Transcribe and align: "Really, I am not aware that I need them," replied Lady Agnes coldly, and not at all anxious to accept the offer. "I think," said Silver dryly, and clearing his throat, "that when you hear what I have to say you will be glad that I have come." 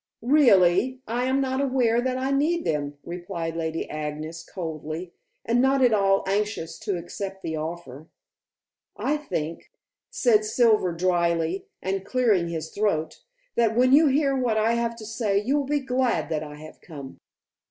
"Really, 0.23 0.99
I 1.07 1.25
am 1.25 1.39
not 1.41 1.61
aware 1.61 2.01
that 2.01 2.17
I 2.17 2.31
need 2.31 2.65
them," 2.65 2.97
replied 3.03 3.55
Lady 3.55 3.87
Agnes 3.87 4.41
coldly, 4.43 5.13
and 5.45 5.61
not 5.61 5.83
at 5.83 5.93
all 5.93 6.23
anxious 6.25 6.79
to 6.79 6.97
accept 6.97 7.43
the 7.43 7.55
offer. 7.57 8.09
"I 8.97 9.15
think," 9.15 9.69
said 10.09 10.43
Silver 10.43 10.91
dryly, 10.91 11.67
and 11.83 12.03
clearing 12.03 12.49
his 12.49 12.69
throat, 12.71 13.21
"that 13.53 13.75
when 13.75 13.93
you 13.93 14.07
hear 14.07 14.35
what 14.35 14.57
I 14.57 14.73
have 14.73 14.95
to 14.95 15.05
say 15.05 15.37
you 15.39 15.55
will 15.55 15.67
be 15.67 15.79
glad 15.81 16.29
that 16.29 16.41
I 16.41 16.55
have 16.55 16.81
come." 16.81 17.19